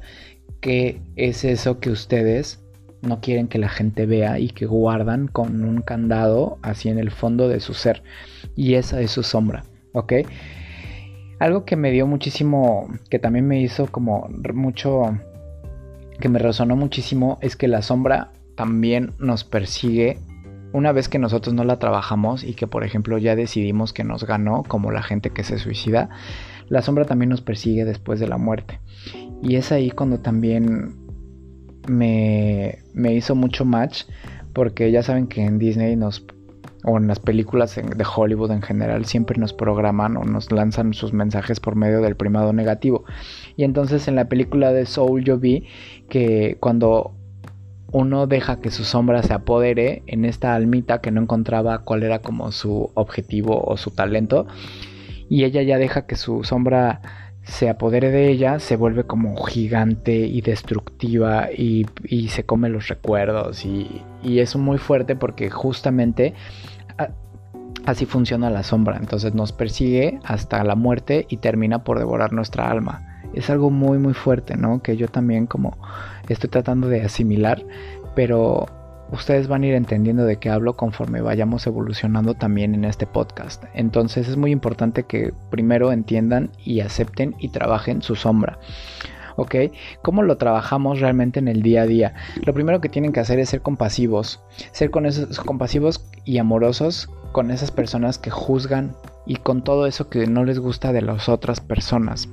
[0.61, 2.61] qué es eso que ustedes
[3.01, 7.11] no quieren que la gente vea y que guardan con un candado así en el
[7.11, 8.03] fondo de su ser.
[8.55, 10.13] Y esa es su sombra, ¿ok?
[11.39, 15.19] Algo que me dio muchísimo, que también me hizo como mucho
[16.19, 20.17] que me resonó muchísimo es que la sombra también nos persigue
[20.71, 24.25] una vez que nosotros no la trabajamos y que por ejemplo ya decidimos que nos
[24.25, 26.09] ganó, como la gente que se suicida,
[26.67, 28.79] la sombra también nos persigue después de la muerte.
[29.41, 30.95] Y es ahí cuando también
[31.87, 34.03] me, me hizo mucho match,
[34.53, 36.25] porque ya saben que en Disney nos
[36.85, 41.13] o en las películas de Hollywood en general siempre nos programan o nos lanzan sus
[41.13, 43.05] mensajes por medio del primado negativo.
[43.57, 45.67] Y entonces en la película de Soul yo vi
[46.09, 47.15] que cuando
[47.91, 52.19] uno deja que su sombra se apodere en esta almita que no encontraba cuál era
[52.19, 54.47] como su objetivo o su talento
[55.29, 57.01] y ella ya deja que su sombra
[57.43, 61.85] se apodere de ella, se vuelve como gigante y destructiva y,
[62.27, 66.33] se come los recuerdos y, y es muy fuerte porque justamente
[67.85, 72.69] Así funciona la sombra, entonces nos persigue hasta la muerte y termina por devorar nuestra
[72.69, 73.21] alma.
[73.33, 74.81] Es algo muy muy fuerte, ¿no?
[74.81, 75.77] Que yo también como
[76.27, 77.61] estoy tratando de asimilar,
[78.15, 78.65] pero
[79.11, 83.63] ustedes van a ir entendiendo de qué hablo conforme vayamos evolucionando también en este podcast.
[83.73, 88.57] Entonces es muy importante que primero entiendan y acepten y trabajen su sombra.
[89.35, 89.55] ¿ok?
[90.01, 92.13] ¿Cómo lo trabajamos realmente en el día a día?
[92.45, 97.09] Lo primero que tienen que hacer es ser compasivos, ser con esos compasivos y amorosos
[97.35, 98.95] con esas personas que juzgan
[99.25, 102.29] y con todo eso que no les gusta de las otras personas.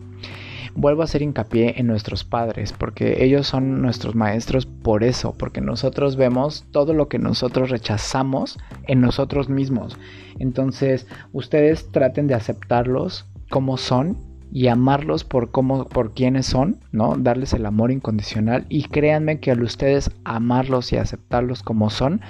[0.77, 5.61] Vuelvo a hacer hincapié en nuestros padres, porque ellos son nuestros maestros por eso, porque
[5.61, 9.99] nosotros vemos todo lo que nosotros rechazamos en nosotros mismos.
[10.39, 14.17] Entonces, ustedes traten de aceptarlos como son
[14.53, 17.17] y amarlos por cómo, por quienes son, ¿no?
[17.17, 22.21] Darles el amor incondicional y créanme que al ustedes amarlos y aceptarlos como son,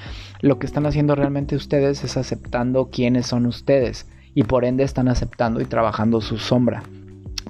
[0.40, 5.08] lo que están haciendo realmente ustedes es aceptando quiénes son ustedes y por ende están
[5.08, 6.84] aceptando y trabajando su sombra.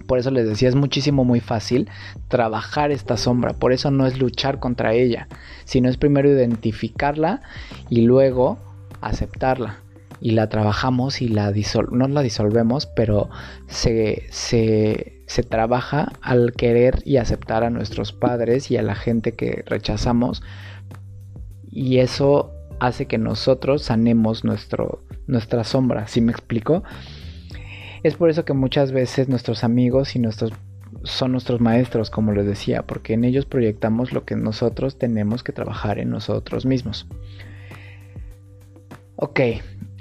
[0.07, 1.89] Por eso les decía, es muchísimo muy fácil
[2.29, 3.53] trabajar esta sombra.
[3.53, 5.29] Por eso no es luchar contra ella,
[5.65, 7.43] sino es primero identificarla
[7.89, 8.59] y luego
[9.01, 9.82] aceptarla
[10.23, 11.53] y la trabajamos y la
[11.91, 13.29] no la disolvemos, pero
[13.67, 19.33] se, se, se trabaja al querer y aceptar a nuestros padres y a la gente
[19.33, 20.43] que rechazamos
[21.71, 26.85] y eso hace que nosotros sanemos nuestro, nuestra sombra, ¿sí me explico?
[28.05, 30.53] Es por eso que muchas veces nuestros amigos y nuestros
[31.05, 35.53] son nuestros maestros, como les decía, porque en ellos proyectamos lo que nosotros tenemos que
[35.53, 37.07] trabajar en nosotros mismos.
[39.17, 39.41] Ok,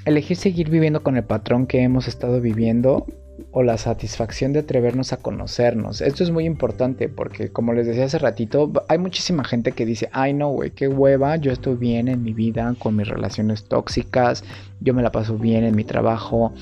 [0.06, 3.06] elegir seguir viviendo con el patrón que hemos estado viviendo
[3.52, 6.02] o la satisfacción de atrevernos a conocernos.
[6.02, 10.10] Esto es muy importante porque como les decía hace ratito, hay muchísima gente que dice,
[10.12, 14.44] ay no, güey, qué hueva, yo estoy bien en mi vida con mis relaciones tóxicas,
[14.80, 16.54] yo me la paso bien en mi trabajo.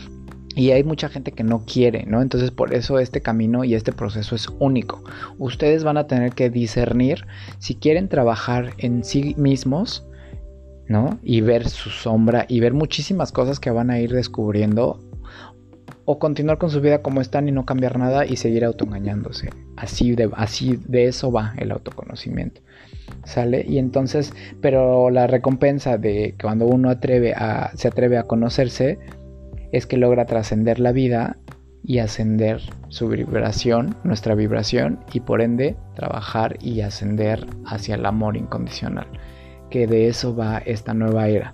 [0.56, 2.22] Y hay mucha gente que no quiere, ¿no?
[2.22, 5.04] Entonces por eso este camino y este proceso es único.
[5.38, 7.26] Ustedes van a tener que discernir
[7.60, 10.09] si quieren trabajar en sí mismos
[10.90, 11.20] ¿no?
[11.24, 15.00] Y ver su sombra y ver muchísimas cosas que van a ir descubriendo
[16.04, 19.52] o continuar con su vida como están y no cambiar nada y seguir autoengañándose.
[19.78, 22.62] Así de, así de eso va el autoconocimiento.
[23.24, 23.64] ¿Sale?
[23.68, 28.98] Y entonces, pero la recompensa de cuando uno atreve a, se atreve a conocerse
[29.72, 31.38] es que logra trascender la vida
[31.84, 38.36] y ascender su vibración, nuestra vibración, y por ende trabajar y ascender hacia el amor
[38.36, 39.08] incondicional.
[39.70, 41.54] Que de eso va esta nueva era.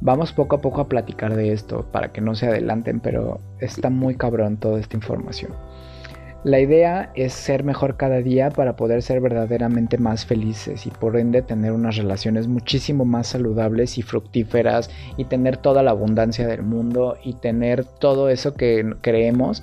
[0.00, 3.88] Vamos poco a poco a platicar de esto para que no se adelanten, pero está
[3.88, 5.52] muy cabrón toda esta información.
[6.44, 11.16] La idea es ser mejor cada día para poder ser verdaderamente más felices y por
[11.16, 16.64] ende tener unas relaciones muchísimo más saludables y fructíferas y tener toda la abundancia del
[16.64, 19.62] mundo y tener todo eso que creemos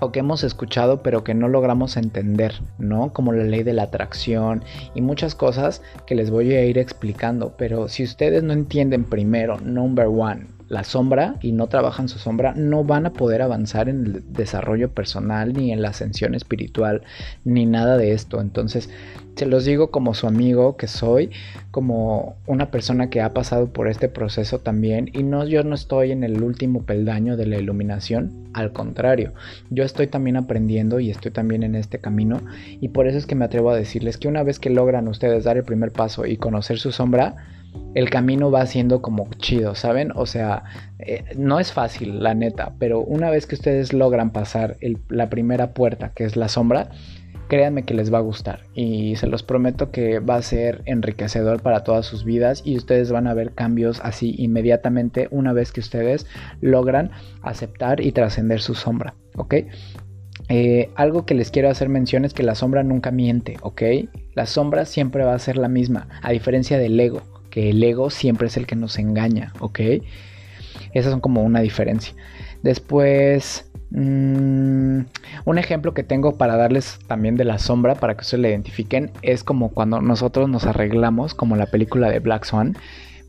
[0.00, 3.12] o que hemos escuchado pero que no logramos entender, ¿no?
[3.12, 7.54] Como la ley de la atracción y muchas cosas que les voy a ir explicando,
[7.56, 12.54] pero si ustedes no entienden primero, number one, la sombra y no trabajan su sombra,
[12.56, 17.02] no van a poder avanzar en el desarrollo personal, ni en la ascensión espiritual,
[17.44, 18.40] ni nada de esto.
[18.40, 18.90] Entonces,
[19.36, 21.30] se los digo como su amigo que soy,
[21.70, 25.10] como una persona que ha pasado por este proceso también.
[25.12, 29.34] Y no, yo no estoy en el último peldaño de la iluminación, al contrario,
[29.68, 32.40] yo estoy también aprendiendo y estoy también en este camino.
[32.80, 35.44] Y por eso es que me atrevo a decirles que una vez que logran ustedes
[35.44, 37.36] dar el primer paso y conocer su sombra,
[37.94, 40.12] el camino va siendo como chido, ¿saben?
[40.14, 40.64] O sea,
[40.98, 44.76] eh, no es fácil, la neta, pero una vez que ustedes logran pasar
[45.08, 46.90] la primera puerta, que es la sombra,
[47.48, 51.62] créanme que les va a gustar y se los prometo que va a ser enriquecedor
[51.62, 55.80] para todas sus vidas y ustedes van a ver cambios así inmediatamente una vez que
[55.80, 56.26] ustedes
[56.60, 57.10] logran
[57.42, 59.54] aceptar y trascender su sombra, ¿ok?
[60.48, 63.82] Eh, algo que les quiero hacer mención es que la sombra nunca miente, ¿ok?
[64.34, 68.48] La sombra siempre va a ser la misma, a diferencia del ego el ego siempre
[68.48, 69.80] es el que nos engaña, ¿ok?
[70.92, 72.14] Esas son como una diferencia.
[72.62, 75.00] Después, mm,
[75.44, 79.10] un ejemplo que tengo para darles también de la sombra, para que ustedes la identifiquen,
[79.22, 82.76] es como cuando nosotros nos arreglamos, como la película de Black Swan,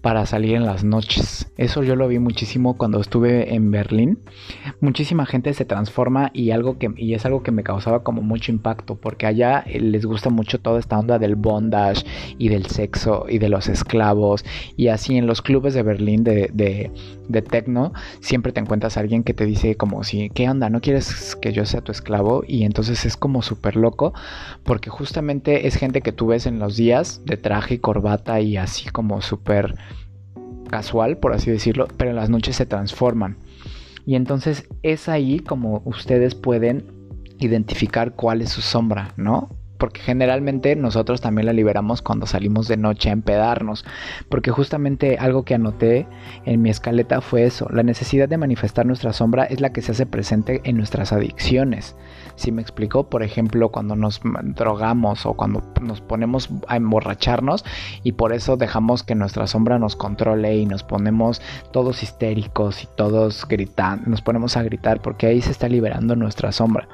[0.01, 1.51] para salir en las noches.
[1.57, 4.19] Eso yo lo vi muchísimo cuando estuve en Berlín.
[4.79, 8.51] Muchísima gente se transforma y algo que y es algo que me causaba como mucho
[8.51, 12.05] impacto porque allá eh, les gusta mucho toda esta onda del bondage
[12.37, 16.51] y del sexo y de los esclavos y así en los clubes de Berlín de,
[16.53, 20.81] de, techno siempre te encuentras a alguien que te dice como si qué onda no
[20.81, 24.13] quieres que yo sea tu esclavo y entonces es como súper loco
[24.63, 28.57] porque justamente es gente que tú ves en los días de traje y corbata y
[28.57, 29.75] así como súper
[30.67, 33.37] casual, por así decirlo, pero en las noches se transforman.
[34.05, 36.85] Y entonces es ahí como ustedes pueden
[37.39, 39.49] identificar cuál es su sombra, ¿no?
[39.77, 43.85] Porque generalmente nosotros también la liberamos cuando salimos de noche a empedarnos,
[44.29, 46.07] porque justamente algo que anoté
[46.45, 49.91] en mi escaleta fue eso, la necesidad de manifestar nuestra sombra es la que se
[49.91, 51.95] hace presente en nuestras adicciones.
[52.35, 57.65] Si me explicó, por ejemplo, cuando nos drogamos o cuando nos ponemos a emborracharnos
[58.03, 62.87] y por eso dejamos que nuestra sombra nos controle y nos ponemos todos histéricos y
[62.95, 66.87] todos gritando, nos ponemos a gritar porque ahí se está liberando nuestra sombra.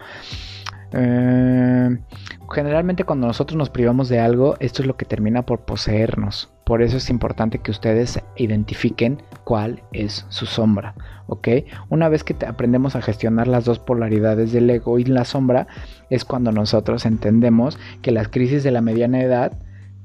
[0.93, 1.97] Eh,
[2.51, 6.51] generalmente cuando nosotros nos privamos de algo, esto es lo que termina por poseernos.
[6.63, 10.95] Por eso es importante que ustedes identifiquen cuál es su sombra,
[11.27, 11.47] ¿ok?
[11.89, 15.67] Una vez que aprendemos a gestionar las dos polaridades del ego y la sombra,
[16.09, 19.53] es cuando nosotros entendemos que las crisis de la mediana edad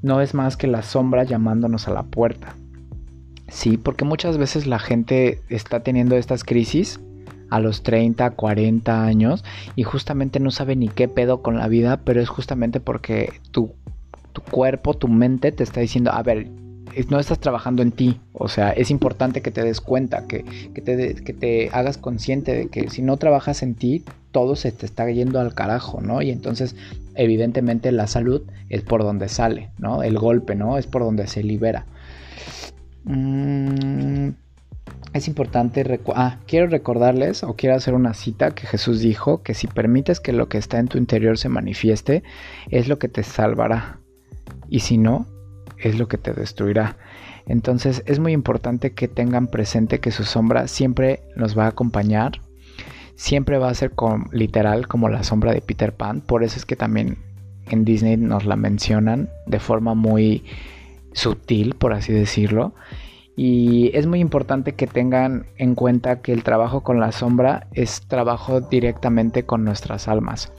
[0.03, 2.55] no es más que la sombra llamándonos a la puerta.
[3.49, 7.01] Sí, porque muchas veces la gente está teniendo estas crisis
[7.51, 9.45] a los 30, 40 años
[9.77, 13.73] y justamente no sabe ni qué pedo con la vida, pero es justamente porque tu,
[14.33, 16.49] tu cuerpo, tu mente te está diciendo, a ver,
[17.09, 18.21] no estás trabajando en ti.
[18.33, 22.55] O sea, es importante que te des cuenta, que, que, te, que, te, hagas consciente
[22.55, 26.23] de que si no trabajas en ti, todo se te está yendo al carajo, ¿no?
[26.23, 26.77] Y entonces,
[27.15, 30.03] evidentemente, la salud es por donde sale, ¿no?
[30.03, 30.79] El golpe, ¿no?
[30.79, 31.87] Es por donde se libera.
[33.05, 34.31] Mmm
[35.13, 39.67] es importante, ah, quiero recordarles o quiero hacer una cita que Jesús dijo, que si
[39.67, 42.23] permites que lo que está en tu interior se manifieste,
[42.71, 44.01] es lo que te salvará.
[44.69, 45.27] Y si no,
[45.79, 46.97] es lo que te destruirá.
[47.47, 52.43] Entonces es muy importante que tengan presente que su sombra siempre nos va a acompañar,
[53.17, 53.93] siempre va a ser
[54.33, 57.17] literal como la sombra de Peter Pan, por eso es que también
[57.71, 60.45] en Disney nos la mencionan de forma muy
[61.13, 62.75] sutil, por así decirlo.
[63.39, 68.01] Y es muy importante que tengan en cuenta que el trabajo con la sombra es
[68.01, 70.53] trabajo directamente con nuestras almas.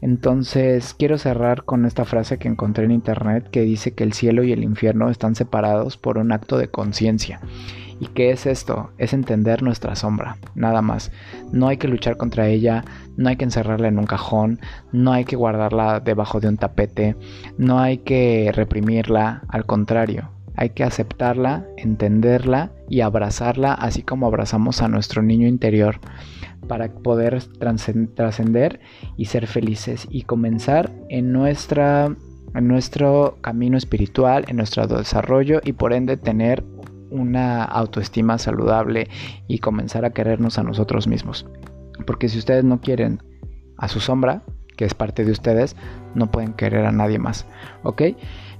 [0.00, 4.44] Entonces quiero cerrar con esta frase que encontré en internet que dice que el cielo
[4.44, 7.40] y el infierno están separados por un acto de conciencia.
[7.98, 8.92] ¿Y qué es esto?
[8.96, 11.10] Es entender nuestra sombra, nada más.
[11.50, 12.84] No hay que luchar contra ella,
[13.16, 14.60] no hay que encerrarla en un cajón,
[14.92, 17.16] no hay que guardarla debajo de un tapete,
[17.58, 24.82] no hay que reprimirla, al contrario, hay que aceptarla, entenderla y abrazarla así como abrazamos
[24.82, 26.00] a nuestro niño interior.
[26.68, 28.80] para poder trascender
[29.18, 32.16] y ser felices y comenzar en nuestra
[32.54, 36.64] en nuestro camino espiritual, en nuestro desarrollo y por ende tener
[37.10, 39.08] una autoestima saludable
[39.46, 41.46] y comenzar a querernos a nosotros mismos.
[42.06, 43.22] Porque si ustedes no quieren
[43.76, 44.42] a su sombra,
[44.76, 45.76] que es parte de ustedes,
[46.14, 47.46] no pueden querer a nadie más.
[47.82, 48.02] ¿Ok?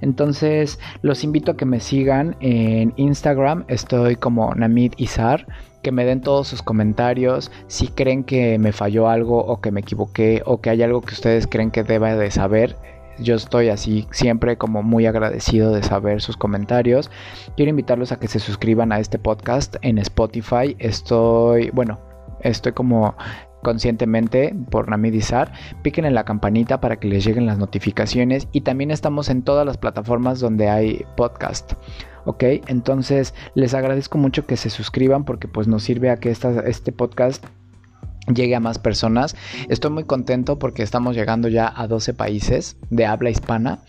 [0.05, 3.65] Entonces los invito a que me sigan en Instagram.
[3.69, 5.47] Estoy como Namid Izar.
[5.83, 7.51] Que me den todos sus comentarios.
[7.69, 11.15] Si creen que me falló algo o que me equivoqué o que hay algo que
[11.15, 12.77] ustedes creen que deba de saber.
[13.19, 17.11] Yo estoy así siempre como muy agradecido de saber sus comentarios.
[17.57, 20.77] Quiero invitarlos a que se suscriban a este podcast en Spotify.
[20.81, 21.99] Estoy, bueno,
[22.41, 23.15] estoy como
[23.65, 25.53] conscientemente por Namidizar,
[25.83, 29.67] piquen en la campanita para que les lleguen las notificaciones y también estamos en todas
[29.67, 31.73] las plataformas donde hay podcast.
[32.27, 36.93] Ok, entonces les agradezco mucho que se suscriban porque pues nos sirve a que este
[36.93, 37.45] podcast
[38.33, 39.37] llegue a más personas.
[39.69, 43.81] Estoy muy contento porque estamos llegando ya a 12 países de habla hispana.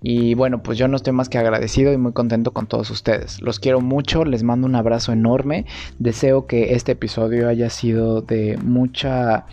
[0.00, 3.42] Y bueno, pues yo no estoy más que agradecido y muy contento con todos ustedes.
[3.42, 5.66] Los quiero mucho, les mando un abrazo enorme.
[5.98, 9.46] Deseo que este episodio haya sido de mucha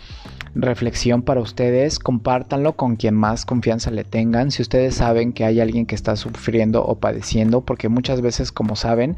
[0.54, 1.98] reflexión para ustedes.
[1.98, 4.52] Compártanlo con quien más confianza le tengan.
[4.52, 8.76] Si ustedes saben que hay alguien que está sufriendo o padeciendo, porque muchas veces, como
[8.76, 9.16] saben,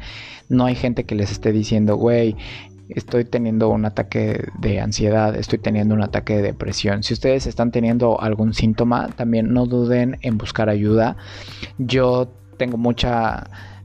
[0.49, 2.35] no hay gente que les esté diciendo, güey,
[2.89, 7.03] estoy teniendo un ataque de ansiedad, estoy teniendo un ataque de depresión.
[7.03, 11.17] Si ustedes están teniendo algún síntoma, también no duden en buscar ayuda.
[11.77, 12.77] Yo tengo.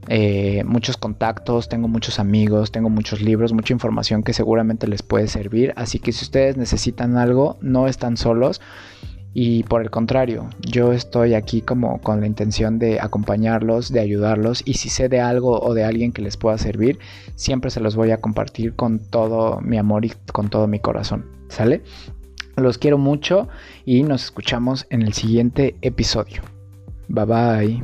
[0.09, 5.29] Eh, muchos contactos, tengo muchos amigos, tengo muchos libros, mucha información que seguramente les puede
[5.29, 5.73] servir.
[5.77, 8.61] Así que si ustedes necesitan algo, no están solos.
[9.37, 14.63] Y por el contrario, yo estoy aquí como con la intención de acompañarlos, de ayudarlos
[14.65, 17.01] y si sé de algo o de alguien que les pueda servir,
[17.35, 21.27] siempre se los voy a compartir con todo mi amor y con todo mi corazón.
[21.49, 21.83] ¿Sale?
[22.57, 23.49] Los quiero mucho
[23.85, 26.43] y nos escuchamos en el siguiente episodio.
[27.09, 27.83] Bye bye.